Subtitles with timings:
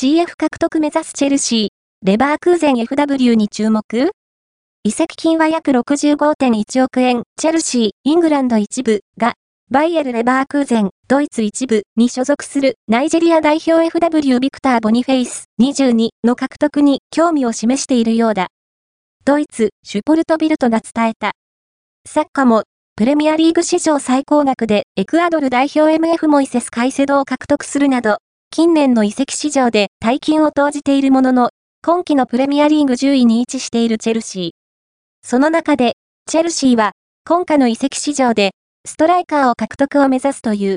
[0.00, 1.68] CF 獲得目指すチェルシー、
[2.06, 3.82] レバークーゼン FW に注目
[4.84, 9.34] 移籍金は約65.1億円、チェルシー、イングランド一部が、
[9.72, 18.46] バイエル・レバークーゼン、ドイツ一部に所属するナイジェリア代表 FW ビクター・ボニフェイス22の獲得に興味を示しているようだ。
[19.24, 21.32] ドイツ、シュポルトビルトが伝えた。
[22.06, 22.62] サッカーも、
[22.94, 28.18] プレミアリーグ史上最高額でエクアドル代表 MF モイセス・カイセドを獲得するなど、
[28.50, 31.50] 近年の移籍市場で大金を投じているものの、
[31.84, 34.50] 今季のプレミアリーグ10位に位置しているチェルシー。
[35.22, 35.92] その中で、
[36.26, 36.92] チェルシーは、
[37.24, 38.50] 今夏の移籍市場で、
[38.86, 40.76] ストライカーを獲得を目指すという。